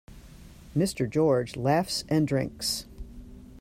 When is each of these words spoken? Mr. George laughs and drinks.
Mr. 0.75 1.07
George 1.07 1.55
laughs 1.55 2.05
and 2.09 2.27
drinks. 2.27 2.87